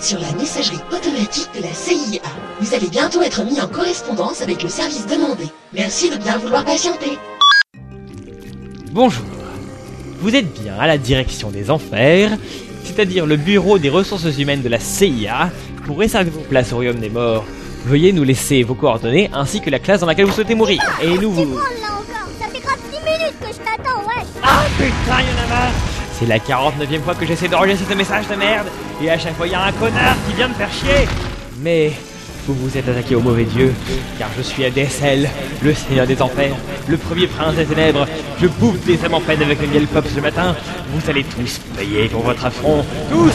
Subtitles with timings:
[0.00, 2.22] êtes sur la messagerie automatique de la CIA.
[2.60, 5.44] Vous allez bientôt être mis en correspondance avec le service demandé.
[5.74, 7.18] Merci de bien vouloir patienter.
[8.92, 9.24] Bonjour.
[10.20, 12.30] Vous êtes bien à la direction des enfers,
[12.84, 15.50] c'est-à-dire le bureau des ressources humaines de la CIA,
[15.86, 17.44] pour réserver vos places au royaume des morts.
[17.84, 20.82] Veuillez nous laisser vos coordonnées ainsi que la classe dans laquelle vous souhaitez mourir.
[21.02, 21.44] Et nous vous...
[21.44, 21.60] là
[21.92, 25.72] encore Ça fait grave 10 minutes que je t'attends, ouais Ah putain, y'en a marre
[26.18, 28.66] C'est la 49ème fois que j'essaie d'enregistrer ce message de merde,
[29.02, 31.08] et à chaque fois y a un connard qui vient me faire chier
[31.62, 31.92] Mais
[32.46, 33.72] vous vous êtes attaqué au mauvais dieu,
[34.18, 35.28] car je suis ADSL,
[35.62, 36.56] le seigneur des enfers,
[36.88, 38.06] le premier prince des ténèbres.
[38.40, 40.56] Je bouffe des âmes en avec le miel pop ce matin.
[40.92, 43.32] Vous allez tous payer pour votre affront, tous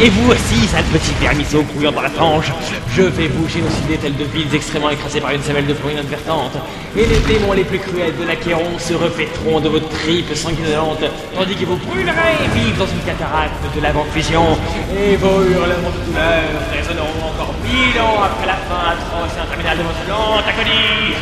[0.00, 2.52] et vous aussi, sale petit vermisseau grouillant dans la fange,
[2.90, 6.56] je vais vous génocider tels de villes extrêmement écrasées par une semelle de fourrure inadvertante,
[6.96, 11.54] et les démons les plus cruels de l'Achéron se revêtront de vos tripes sanguinolentes, tandis
[11.54, 14.58] que vous brûlerez vivre dans une cataracte de l'avant-fusion,
[14.98, 16.42] et vos hurlements de douleur
[16.72, 21.14] résonneront encore mille ans après la fin atroce et interminable de votre lente agonie.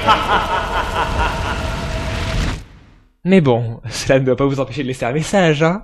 [3.24, 5.82] Mais bon, cela ne doit pas vous empêcher de laisser un message, hein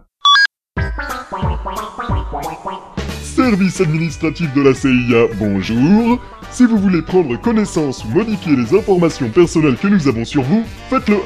[3.49, 6.21] Service administratif de la CIA, bonjour.
[6.51, 10.65] Si vous voulez prendre connaissance ou modifier les informations personnelles que nous avons sur vous,
[10.91, 11.19] faites le 1.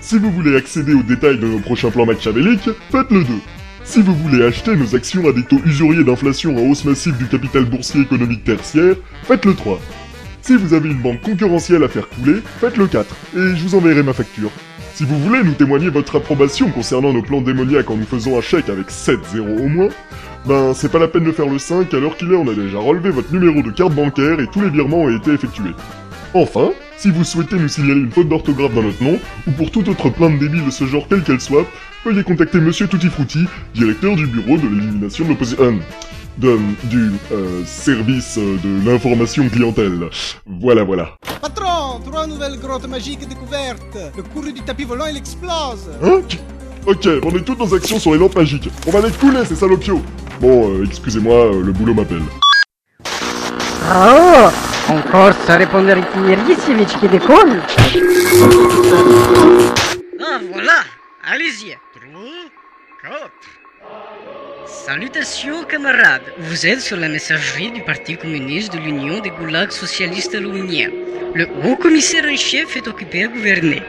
[0.00, 3.34] Si vous voulez accéder aux détails de nos prochains plans machiavéliques, faites le 2.
[3.84, 7.26] Si vous voulez acheter nos actions à des taux usuriers d'inflation en hausse massive du
[7.26, 9.78] capital boursier économique tertiaire, faites le 3.
[10.40, 13.76] Si vous avez une banque concurrentielle à faire couler, faites le 4, et je vous
[13.76, 14.50] enverrai ma facture.
[14.94, 18.40] Si vous voulez nous témoigner votre approbation concernant nos plans démoniaques en nous faisant un
[18.40, 19.88] chèque avec 7 zéros au moins,
[20.46, 22.54] ben c'est pas la peine de faire le 5, à l'heure qu'il est on a
[22.54, 25.74] déjà relevé votre numéro de carte bancaire et tous les virements ont été effectués.
[26.34, 29.88] Enfin, si vous souhaitez nous signaler une faute d'orthographe dans notre nom, ou pour toute
[29.88, 31.66] autre plainte débile de ce genre quelle qu'elle soit,
[32.04, 33.44] veuillez contacter Monsieur Tutti Frutti,
[33.74, 35.78] directeur du bureau de l'élimination de l'opposition...
[36.38, 40.08] de, du euh, service de l'information clientèle.
[40.46, 41.16] Voilà, voilà.
[41.42, 43.98] Patron, trois nouvelles grottes magiques découvertes.
[44.16, 45.90] Le du tapis volant, il explose.
[46.02, 46.20] Hein?
[46.84, 48.68] Ok, on est toutes nos actions sur les lampes magiques.
[48.88, 50.02] On va les couler, ces salopios
[50.40, 52.22] Bon, euh, excusez-moi, euh, le boulot m'appelle.
[53.88, 54.48] Oh,
[54.88, 55.86] encore ça répondre
[56.98, 57.60] qui décolle.
[60.20, 60.78] Ah voilà,
[61.24, 61.76] allez-y.
[61.94, 63.30] 3, 4.
[64.66, 70.34] Salutations camarades, vous êtes sur la messagerie du Parti communiste de l'Union des goulags socialistes
[70.34, 70.90] aluminiens.
[71.34, 73.82] Le haut commissaire en chef est occupé à gouverner.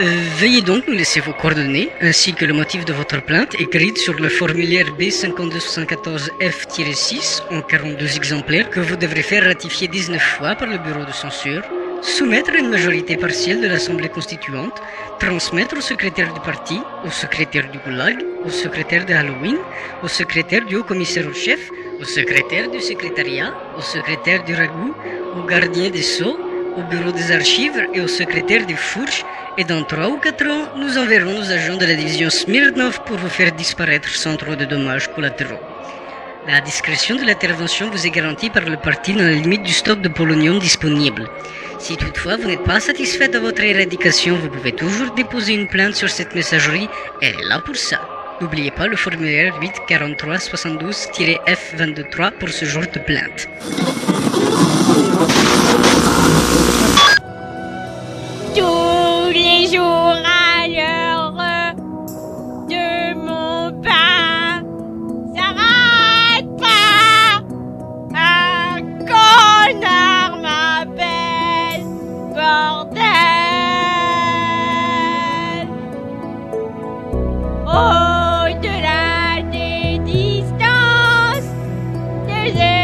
[0.00, 0.04] Euh,
[0.38, 4.14] veuillez donc nous laisser vos coordonnées ainsi que le motif de votre plainte écrite sur
[4.14, 10.78] le formulaire B5274F-6 en 42 exemplaires que vous devrez faire ratifier 19 fois par le
[10.78, 11.62] bureau de censure,
[12.04, 14.80] soumettre une majorité partielle de l'Assemblée constituante,
[15.18, 19.56] transmettre au secrétaire du parti, au secrétaire du Goulag, au secrétaire de Halloween,
[20.02, 21.70] au secrétaire du haut commissaire au chef,
[22.00, 24.94] au secrétaire du secrétariat, au secrétaire du ragoût,
[25.36, 26.38] au gardien des sceaux,
[26.76, 29.24] au bureau des archives et au secrétaire des fourches,
[29.56, 33.16] et dans trois ou quatre ans, nous enverrons nos agents de la division Smirnov pour
[33.16, 35.73] vous faire disparaître sans trop de dommages collatéraux.
[36.46, 40.02] La discrétion de l'intervention vous est garantie par le parti dans la limite du stock
[40.02, 41.26] de polonium disponible.
[41.78, 45.94] Si toutefois vous n'êtes pas satisfait de votre éradication, vous pouvez toujours déposer une plainte
[45.94, 46.90] sur cette messagerie,
[47.22, 48.06] elle est là pour ça.
[48.42, 53.48] N'oubliez pas le formulaire 843 72-F223 pour ce genre de plainte.
[82.52, 82.83] Des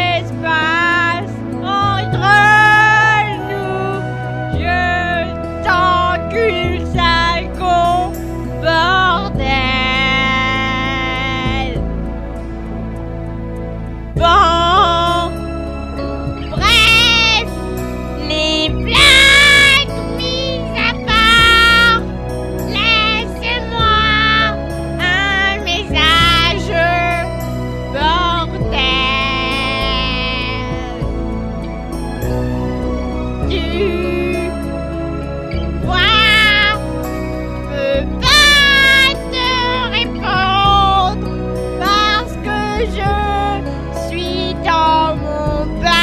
[42.85, 46.01] je suis dans mon bain.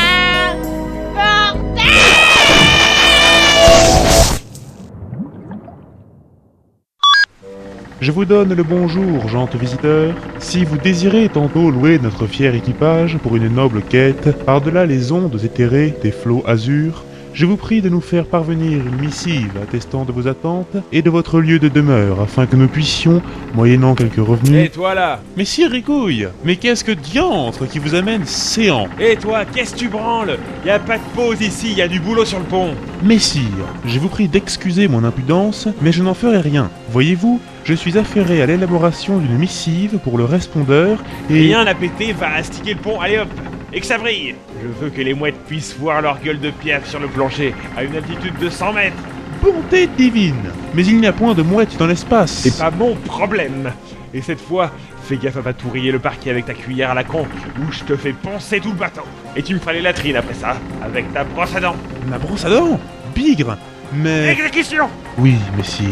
[8.00, 10.14] Je vous donne le bonjour, gentes visiteurs.
[10.38, 15.40] Si vous désirez tantôt louer notre fier équipage pour une noble quête, par-delà les ondes
[15.42, 17.04] éthérées des flots azur,
[17.38, 21.08] je vous prie de nous faire parvenir une missive attestant de vos attentes et de
[21.08, 23.22] votre lieu de demeure, afin que nous puissions,
[23.54, 24.72] moyennant quelques Et revenus...
[24.72, 29.74] toi là Messire Ricouille, mais qu'est-ce que diantre qui vous amène séant Et toi, qu'est-ce
[29.74, 30.36] que tu branles?
[30.66, 32.70] Y a pas de pause ici, y a du boulot sur le pont.
[33.04, 33.44] Messire,
[33.86, 36.72] je vous prie d'excuser mon impudence, mais je n'en ferai rien.
[36.90, 40.98] Voyez-vous, je suis affairé à l'élaboration d'une missive pour le respondeur
[41.30, 41.34] et...
[41.34, 43.28] Rien à péter, va astiquer le pont, allez hop
[43.72, 46.86] Et que ça brille Je veux que les mouettes puissent voir leur gueule de pierre
[46.86, 48.96] sur le plancher, à une altitude de 100 mètres.
[49.42, 53.72] Bonté divine Mais il n'y a point de mouette dans l'espace C'est pas mon problème
[54.12, 54.72] Et cette fois,
[55.08, 57.26] fais gaffe à pas touriller le parquet avec ta cuillère à la con,
[57.60, 59.02] ou je te fais poncer tout le bateau.
[59.36, 61.76] Et tu me feras les latrines après ça, avec ta brosse à dents.
[62.08, 62.80] Ma brosse à dents
[63.14, 63.56] Bigre
[63.92, 64.32] Mais...
[64.32, 65.88] Exécution Oui, messire.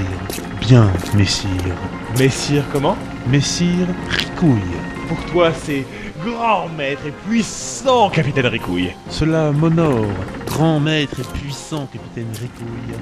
[0.60, 1.48] Bien, messire.
[2.18, 2.96] Messire comment?
[3.26, 4.60] Messire Ricouille.
[5.08, 5.84] Pour toi, c'est
[6.24, 8.92] grand maître et puissant capitaine Ricouille.
[9.08, 10.06] Cela m'honore,
[10.46, 12.96] grand maître et puissant capitaine Ricouille.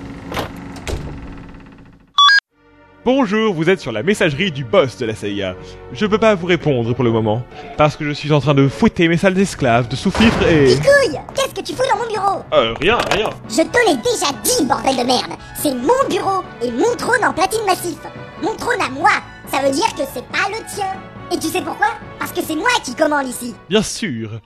[3.06, 5.55] Bonjour, vous êtes sur la messagerie du boss de la CIA.
[5.93, 7.43] Je peux pas vous répondre pour le moment,
[7.79, 10.75] parce que je suis en train de fouetter mes sales esclaves de sous-fifre et...
[10.77, 12.43] Couille Qu'est-ce que tu fous dans mon bureau?
[12.53, 13.31] Euh, rien, rien.
[13.49, 17.33] Je te l'ai déjà dit, bordel de merde C'est mon bureau et mon trône en
[17.33, 17.99] platine massif
[18.43, 19.11] Mon trône à moi
[19.51, 20.93] Ça veut dire que c'est pas le tien
[21.32, 21.88] Et tu sais pourquoi?
[22.19, 24.41] Parce que c'est moi qui commande ici Bien sûr.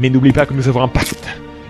[0.00, 1.26] Mais n'oublie pas que nous avons un pacte.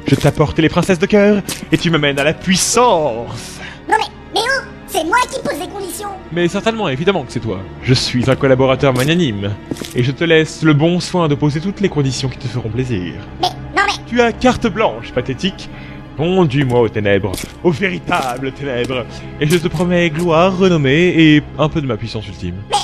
[0.06, 3.58] Je t'apporte les princesses de cœur, et tu m'amènes à la puissance.
[3.88, 7.40] Non mais, mais oh C'est moi qui pose les conditions Mais certainement, évidemment que c'est
[7.40, 7.58] toi.
[7.82, 9.52] Je suis un collaborateur magnanime,
[9.94, 12.68] et je te laisse le bon soin de poser toutes les conditions qui te feront
[12.68, 13.14] plaisir.
[13.40, 15.68] Mais, non mais, Tu as carte blanche, pathétique.
[16.16, 17.32] Conduis-moi aux ténèbres,
[17.64, 19.04] aux véritables ténèbres,
[19.40, 22.54] et je te promets gloire, renommée et un peu de ma puissance ultime.
[22.70, 22.76] mais,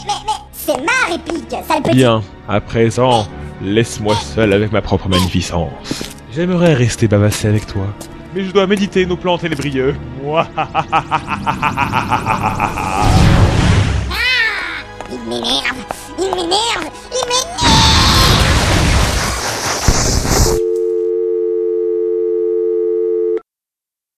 [1.11, 3.27] réplique, sale petit Bien, à présent,
[3.63, 6.15] laisse-moi seul avec ma propre magnificence.
[6.33, 7.87] J'aimerais rester bavassé avec toi,
[8.35, 9.97] mais je dois méditer nos plans ténébrieux.
[10.23, 10.47] Moi,
[15.13, 15.77] Il m'énerve
[16.19, 17.60] Il m'énerve Il m'énerve